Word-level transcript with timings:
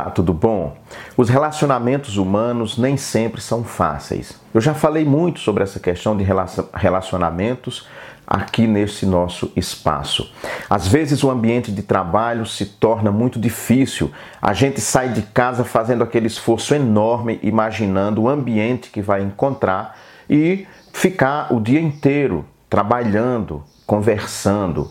Olá, 0.00 0.08
tudo 0.08 0.32
bom? 0.32 0.78
Os 1.14 1.28
relacionamentos 1.28 2.16
humanos 2.16 2.78
nem 2.78 2.96
sempre 2.96 3.38
são 3.38 3.62
fáceis. 3.62 4.32
Eu 4.54 4.58
já 4.58 4.72
falei 4.72 5.04
muito 5.04 5.40
sobre 5.40 5.62
essa 5.62 5.78
questão 5.78 6.16
de 6.16 6.24
relacionamentos 6.72 7.86
aqui 8.26 8.66
nesse 8.66 9.04
nosso 9.04 9.52
espaço. 9.54 10.32
Às 10.70 10.88
vezes 10.88 11.22
o 11.22 11.30
ambiente 11.30 11.70
de 11.70 11.82
trabalho 11.82 12.46
se 12.46 12.64
torna 12.64 13.12
muito 13.12 13.38
difícil. 13.38 14.10
A 14.40 14.54
gente 14.54 14.80
sai 14.80 15.10
de 15.10 15.20
casa 15.20 15.64
fazendo 15.64 16.02
aquele 16.02 16.28
esforço 16.28 16.74
enorme, 16.74 17.38
imaginando 17.42 18.22
o 18.22 18.28
ambiente 18.30 18.88
que 18.88 19.02
vai 19.02 19.20
encontrar 19.20 19.98
e 20.30 20.66
ficar 20.94 21.52
o 21.52 21.60
dia 21.60 21.80
inteiro 21.80 22.46
trabalhando, 22.70 23.62
conversando. 23.86 24.90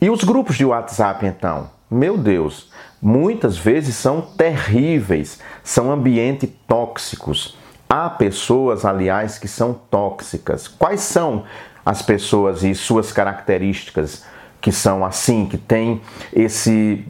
E 0.00 0.10
os 0.10 0.24
grupos 0.24 0.56
de 0.56 0.64
WhatsApp 0.64 1.24
então? 1.24 1.77
Meu 1.90 2.18
Deus, 2.18 2.70
muitas 3.00 3.56
vezes 3.56 3.96
são 3.96 4.20
terríveis, 4.20 5.40
são 5.62 5.90
ambientes 5.90 6.50
tóxicos. 6.66 7.56
Há 7.88 8.10
pessoas, 8.10 8.84
aliás, 8.84 9.38
que 9.38 9.48
são 9.48 9.72
tóxicas. 9.72 10.68
Quais 10.68 11.00
são 11.00 11.44
as 11.86 12.02
pessoas 12.02 12.62
e 12.62 12.74
suas 12.74 13.10
características? 13.10 14.24
Que 14.68 14.72
são 14.72 15.02
assim, 15.02 15.46
que 15.46 15.56
têm 15.56 16.02
esse, 16.30 17.02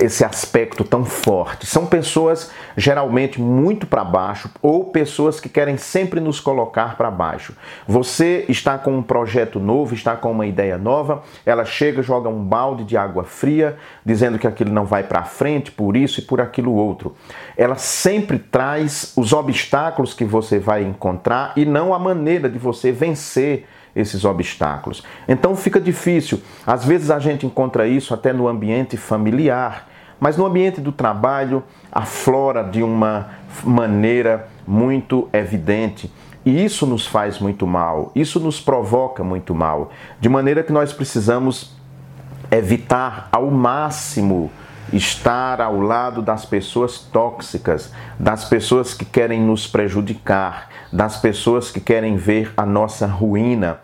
esse 0.00 0.24
aspecto 0.24 0.82
tão 0.82 1.04
forte. 1.04 1.64
São 1.64 1.86
pessoas 1.86 2.50
geralmente 2.76 3.40
muito 3.40 3.86
para 3.86 4.02
baixo 4.02 4.50
ou 4.60 4.86
pessoas 4.86 5.38
que 5.38 5.48
querem 5.48 5.76
sempre 5.76 6.18
nos 6.18 6.40
colocar 6.40 6.96
para 6.96 7.12
baixo. 7.12 7.54
Você 7.86 8.44
está 8.48 8.76
com 8.76 8.98
um 8.98 9.00
projeto 9.00 9.60
novo, 9.60 9.94
está 9.94 10.16
com 10.16 10.32
uma 10.32 10.44
ideia 10.44 10.76
nova, 10.76 11.22
ela 11.46 11.64
chega, 11.64 12.02
joga 12.02 12.28
um 12.28 12.42
balde 12.42 12.82
de 12.82 12.96
água 12.96 13.22
fria, 13.22 13.76
dizendo 14.04 14.36
que 14.36 14.48
aquilo 14.48 14.72
não 14.72 14.84
vai 14.84 15.04
para 15.04 15.22
frente 15.22 15.70
por 15.70 15.96
isso 15.96 16.18
e 16.18 16.24
por 16.24 16.40
aquilo 16.40 16.74
outro. 16.74 17.14
Ela 17.56 17.76
sempre 17.76 18.40
traz 18.40 19.12
os 19.16 19.32
obstáculos 19.32 20.14
que 20.14 20.24
você 20.24 20.58
vai 20.58 20.82
encontrar 20.82 21.52
e 21.54 21.64
não 21.64 21.94
a 21.94 21.98
maneira 22.00 22.48
de 22.48 22.58
você 22.58 22.90
vencer 22.90 23.68
esses 23.94 24.24
obstáculos. 24.24 25.02
Então 25.28 25.54
fica 25.54 25.80
difícil. 25.80 26.42
Às 26.66 26.84
vezes 26.84 27.10
a 27.10 27.18
gente 27.18 27.46
encontra 27.46 27.86
isso 27.86 28.12
até 28.12 28.32
no 28.32 28.48
ambiente 28.48 28.96
familiar, 28.96 29.88
mas 30.18 30.36
no 30.36 30.46
ambiente 30.46 30.80
do 30.80 30.92
trabalho 30.92 31.62
aflora 31.92 32.62
de 32.62 32.82
uma 32.82 33.30
maneira 33.62 34.48
muito 34.66 35.28
evidente. 35.32 36.10
E 36.44 36.64
isso 36.64 36.86
nos 36.86 37.06
faz 37.06 37.38
muito 37.38 37.66
mal, 37.66 38.12
isso 38.14 38.38
nos 38.38 38.60
provoca 38.60 39.24
muito 39.24 39.54
mal, 39.54 39.90
de 40.20 40.28
maneira 40.28 40.62
que 40.62 40.72
nós 40.72 40.92
precisamos 40.92 41.74
evitar 42.50 43.28
ao 43.32 43.50
máximo 43.50 44.50
estar 44.92 45.60
ao 45.60 45.80
lado 45.80 46.22
das 46.22 46.44
pessoas 46.44 46.98
tóxicas, 46.98 47.92
das 48.18 48.44
pessoas 48.44 48.94
que 48.94 49.04
querem 49.04 49.40
nos 49.40 49.66
prejudicar, 49.66 50.68
das 50.92 51.16
pessoas 51.16 51.70
que 51.70 51.80
querem 51.80 52.16
ver 52.16 52.52
a 52.56 52.64
nossa 52.64 53.06
ruína, 53.06 53.78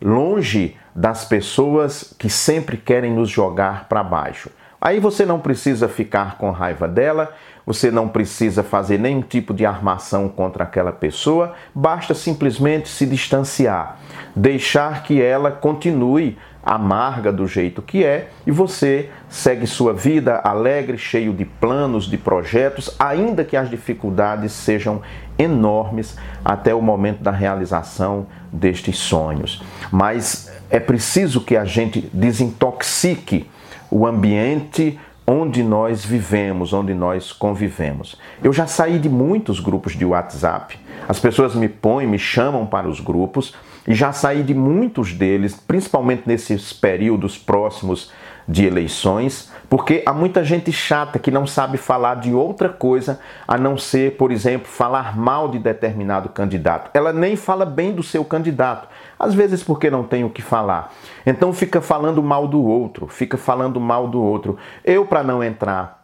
longe 0.00 0.76
das 0.94 1.24
pessoas 1.24 2.14
que 2.18 2.28
sempre 2.28 2.76
querem 2.76 3.12
nos 3.12 3.30
jogar 3.30 3.88
para 3.88 4.02
baixo. 4.02 4.50
Aí 4.80 4.98
você 4.98 5.24
não 5.24 5.38
precisa 5.38 5.88
ficar 5.88 6.36
com 6.38 6.50
raiva 6.50 6.88
dela, 6.88 7.32
você 7.64 7.90
não 7.90 8.08
precisa 8.08 8.64
fazer 8.64 8.98
nenhum 8.98 9.22
tipo 9.22 9.54
de 9.54 9.64
armação 9.64 10.28
contra 10.28 10.64
aquela 10.64 10.90
pessoa, 10.90 11.54
basta 11.72 12.14
simplesmente 12.14 12.88
se 12.88 13.06
distanciar, 13.06 13.98
deixar 14.34 15.04
que 15.04 15.22
ela 15.22 15.52
continue 15.52 16.36
amarga 16.62 17.32
do 17.32 17.46
jeito 17.46 17.82
que 17.82 18.04
é 18.04 18.30
e 18.46 18.50
você 18.50 19.10
segue 19.28 19.66
sua 19.66 19.92
vida 19.92 20.40
alegre, 20.44 20.96
cheio 20.96 21.32
de 21.32 21.44
planos, 21.44 22.04
de 22.04 22.16
projetos, 22.16 22.94
ainda 22.98 23.44
que 23.44 23.56
as 23.56 23.68
dificuldades 23.68 24.52
sejam 24.52 25.02
enormes 25.38 26.16
até 26.44 26.74
o 26.74 26.80
momento 26.80 27.22
da 27.22 27.30
realização 27.30 28.26
destes 28.52 28.98
sonhos. 28.98 29.62
Mas 29.90 30.52
é 30.70 30.78
preciso 30.78 31.40
que 31.40 31.56
a 31.56 31.64
gente 31.64 32.08
desintoxique 32.12 33.50
o 33.90 34.06
ambiente 34.06 34.98
onde 35.26 35.62
nós 35.62 36.04
vivemos, 36.04 36.72
onde 36.72 36.94
nós 36.94 37.32
convivemos. 37.32 38.16
Eu 38.42 38.52
já 38.52 38.66
saí 38.66 38.98
de 38.98 39.08
muitos 39.08 39.60
grupos 39.60 39.94
de 39.94 40.04
WhatsApp. 40.04 40.78
As 41.08 41.18
pessoas 41.20 41.54
me 41.54 41.68
põem, 41.68 42.06
me 42.06 42.18
chamam 42.18 42.66
para 42.66 42.88
os 42.88 43.00
grupos 43.00 43.54
e 43.86 43.94
já 43.94 44.12
saí 44.12 44.42
de 44.42 44.54
muitos 44.54 45.12
deles, 45.12 45.54
principalmente 45.54 46.22
nesses 46.26 46.72
períodos 46.72 47.36
próximos 47.36 48.12
de 48.46 48.66
eleições, 48.66 49.50
porque 49.68 50.02
há 50.04 50.12
muita 50.12 50.44
gente 50.44 50.72
chata 50.72 51.18
que 51.18 51.30
não 51.30 51.46
sabe 51.46 51.78
falar 51.78 52.16
de 52.16 52.32
outra 52.32 52.68
coisa 52.68 53.20
a 53.46 53.56
não 53.56 53.78
ser, 53.78 54.16
por 54.16 54.30
exemplo, 54.30 54.68
falar 54.68 55.16
mal 55.16 55.48
de 55.48 55.58
determinado 55.58 56.28
candidato. 56.28 56.90
Ela 56.92 57.12
nem 57.12 57.36
fala 57.36 57.64
bem 57.64 57.92
do 57.92 58.02
seu 58.02 58.24
candidato, 58.24 58.88
às 59.18 59.34
vezes 59.34 59.62
porque 59.62 59.90
não 59.90 60.02
tem 60.02 60.24
o 60.24 60.30
que 60.30 60.42
falar. 60.42 60.92
Então 61.24 61.52
fica 61.52 61.80
falando 61.80 62.22
mal 62.22 62.46
do 62.48 62.62
outro, 62.62 63.06
fica 63.06 63.36
falando 63.36 63.80
mal 63.80 64.08
do 64.08 64.22
outro. 64.22 64.58
Eu, 64.84 65.06
para 65.06 65.22
não 65.22 65.42
entrar 65.42 66.02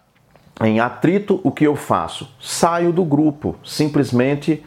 em 0.63 0.81
atrito, 0.81 1.41
o 1.45 1.51
que 1.53 1.65
eu 1.65 1.77
faço? 1.77 2.29
Saio 2.41 2.93
do 2.93 3.05
grupo, 3.05 3.57
simplesmente 3.65 4.65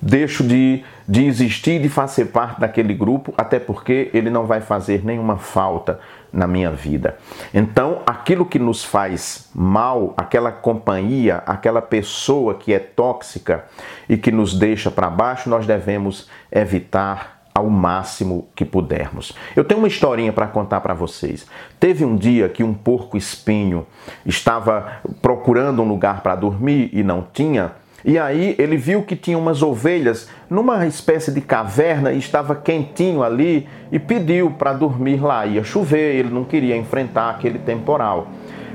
deixo 0.00 0.42
de, 0.42 0.82
de 1.08 1.24
existir, 1.24 1.80
de 1.80 1.88
fazer 1.88 2.26
parte 2.26 2.60
daquele 2.60 2.92
grupo, 2.92 3.32
até 3.38 3.58
porque 3.58 4.10
ele 4.12 4.28
não 4.28 4.44
vai 4.44 4.60
fazer 4.60 5.02
nenhuma 5.02 5.38
falta 5.38 5.98
na 6.30 6.46
minha 6.46 6.70
vida. 6.70 7.16
Então, 7.54 8.02
aquilo 8.06 8.44
que 8.44 8.58
nos 8.58 8.84
faz 8.84 9.48
mal, 9.54 10.12
aquela 10.18 10.52
companhia, 10.52 11.42
aquela 11.46 11.80
pessoa 11.80 12.54
que 12.54 12.74
é 12.74 12.78
tóxica 12.78 13.64
e 14.06 14.18
que 14.18 14.30
nos 14.30 14.52
deixa 14.52 14.90
para 14.90 15.08
baixo, 15.08 15.48
nós 15.48 15.66
devemos 15.66 16.28
evitar 16.52 17.38
ao 17.54 17.70
máximo 17.70 18.46
que 18.54 18.64
pudermos. 18.64 19.32
Eu 19.56 19.64
tenho 19.64 19.80
uma 19.80 19.88
historinha 19.88 20.32
para 20.32 20.46
contar 20.46 20.82
para 20.82 20.92
vocês. 20.92 21.46
Teve 21.80 22.04
um 22.04 22.16
dia 22.16 22.50
que 22.50 22.62
um 22.62 22.74
porco 22.74 23.16
espinho 23.16 23.86
estava 24.26 25.00
procurando 25.22 25.82
um 25.82 25.88
lugar 25.88 26.22
para 26.22 26.36
dormir 26.36 26.90
e 26.92 27.02
não 27.02 27.26
tinha 27.32 27.72
e 28.04 28.18
aí 28.18 28.54
ele 28.58 28.76
viu 28.76 29.02
que 29.02 29.16
tinha 29.16 29.36
umas 29.36 29.62
ovelhas 29.62 30.28
numa 30.48 30.86
espécie 30.86 31.32
de 31.32 31.40
caverna 31.40 32.12
e 32.12 32.18
estava 32.18 32.54
quentinho 32.54 33.22
ali 33.22 33.68
e 33.90 33.98
pediu 33.98 34.52
para 34.52 34.72
dormir 34.72 35.20
lá. 35.20 35.44
Ia 35.46 35.64
chover, 35.64 36.14
ele 36.14 36.30
não 36.30 36.44
queria 36.44 36.76
enfrentar 36.76 37.30
aquele 37.30 37.58
temporal. 37.58 38.28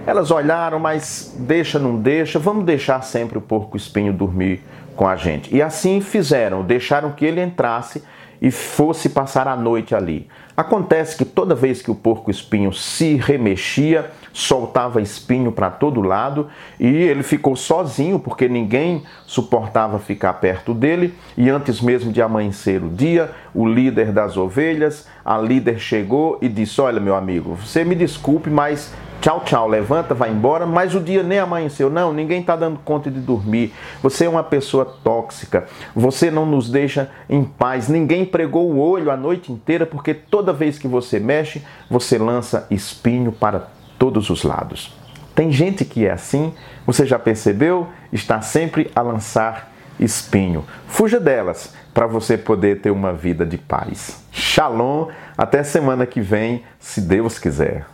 Elas 0.06 0.30
olharam, 0.30 0.80
mas 0.80 1.34
deixa, 1.40 1.80
não 1.80 1.96
deixa, 1.96 2.38
vamos 2.38 2.66
deixar 2.66 3.02
sempre 3.02 3.38
o 3.38 3.42
porco 3.42 3.78
espinho 3.78 4.12
dormir 4.12 4.62
com 4.96 5.08
a 5.08 5.16
gente. 5.16 5.56
E 5.56 5.62
assim 5.62 6.02
fizeram, 6.02 6.62
deixaram 6.62 7.12
que 7.12 7.26
ele 7.26 7.42
entrasse 7.42 8.04
e 8.42 8.52
fosse 8.52 9.08
passar 9.08 9.48
a 9.48 9.56
noite 9.56 9.96
ali. 9.96 10.28
Acontece 10.56 11.16
que 11.16 11.24
toda 11.24 11.56
vez 11.56 11.82
que 11.82 11.90
o 11.90 11.96
porco 11.96 12.30
espinho 12.30 12.74
se 12.74 13.16
remexia, 13.16 14.12
soltava 14.34 15.00
espinho 15.00 15.52
para 15.52 15.70
todo 15.70 16.02
lado 16.02 16.48
e 16.80 16.88
ele 16.88 17.22
ficou 17.22 17.56
sozinho 17.56 18.18
porque 18.18 18.50
ninguém 18.50 19.04
suportava 19.28 20.00
ficar 20.00 20.34
perto 20.34 20.74
dele. 20.74 21.14
E 21.38 21.50
antes 21.50 21.80
mesmo 21.80 22.12
de 22.12 22.22
amanhecer 22.22 22.84
o 22.84 22.90
dia, 22.90 23.32
o 23.54 23.68
líder 23.68 24.12
das 24.12 24.36
ovelhas, 24.36 25.08
a 25.24 25.38
líder 25.38 25.80
chegou 25.80 26.40
e 26.42 26.50
disse: 26.50 26.82
Olha, 26.82 27.00
meu 27.00 27.16
amigo, 27.16 27.54
você 27.54 27.86
me 27.86 27.94
desculpe, 27.94 28.50
mas 28.50 28.92
tchau, 29.22 29.42
tchau, 29.46 29.68
levanta, 29.68 30.16
vai 30.16 30.32
embora, 30.32 30.66
mas 30.66 30.96
o 30.96 31.00
dia 31.00 31.22
nem 31.22 31.38
amanheceu. 31.38 31.90
Não, 31.90 32.12
ninguém 32.12 32.42
está 32.42 32.56
dando 32.56 32.80
conta 32.84 33.12
de 33.12 33.20
dormir. 33.20 33.72
Você 34.02 34.26
é 34.26 34.30
uma 34.30 34.44
pessoa 34.44 34.84
tóxica, 35.04 35.66
você 35.96 36.32
não 36.32 36.46
nos 36.46 36.70
deixa 36.70 37.10
em 37.30 37.44
paz. 37.44 37.88
Ninguém 37.88 38.26
pregou 38.26 38.72
o 38.72 38.80
olho 38.80 39.12
a 39.12 39.16
noite 39.16 39.52
inteira, 39.52 39.86
porque 39.86 40.14
toda 40.14 40.52
vez 40.52 40.80
que 40.80 40.88
você 40.88 41.20
mexe, 41.20 41.62
você 41.90 42.18
lança 42.18 42.66
espinho 42.72 43.32
para 43.32 43.68
todos 44.04 44.30
os 44.30 44.44
lados. 44.44 44.94
Tem 45.34 45.50
gente 45.50 45.86
que 45.86 46.06
é 46.06 46.12
assim, 46.12 46.54
você 46.86 47.06
já 47.06 47.18
percebeu? 47.18 47.88
Está 48.12 48.42
sempre 48.42 48.92
a 48.94 49.02
lançar 49.02 49.72
espinho. 49.98 50.66
Fuja 50.90 51.22
delas 51.22 51.74
para 51.94 52.06
você 52.06 52.38
poder 52.38 52.82
ter 52.82 52.92
uma 52.92 53.14
vida 53.14 53.46
de 53.46 53.58
paz. 53.58 54.22
Shalom, 54.30 55.08
até 55.38 55.64
semana 55.64 56.06
que 56.06 56.20
vem, 56.20 56.66
se 56.82 57.00
Deus 57.00 57.40
quiser. 57.40 57.86